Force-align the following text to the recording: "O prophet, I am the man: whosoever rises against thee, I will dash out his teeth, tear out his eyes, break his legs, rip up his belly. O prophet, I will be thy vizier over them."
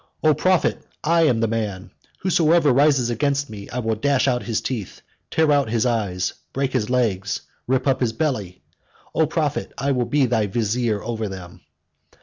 "O 0.23 0.33
prophet, 0.33 0.81
I 1.03 1.27
am 1.27 1.41
the 1.41 1.47
man: 1.47 1.91
whosoever 2.21 2.73
rises 2.73 3.11
against 3.11 3.49
thee, 3.49 3.69
I 3.69 3.77
will 3.77 3.93
dash 3.93 4.27
out 4.27 4.41
his 4.41 4.59
teeth, 4.59 5.03
tear 5.29 5.51
out 5.51 5.69
his 5.69 5.85
eyes, 5.85 6.33
break 6.53 6.73
his 6.73 6.89
legs, 6.89 7.41
rip 7.67 7.85
up 7.85 7.99
his 8.01 8.11
belly. 8.11 8.63
O 9.13 9.27
prophet, 9.27 9.71
I 9.77 9.91
will 9.91 10.05
be 10.07 10.25
thy 10.25 10.47
vizier 10.47 11.03
over 11.03 11.29
them." 11.29 11.61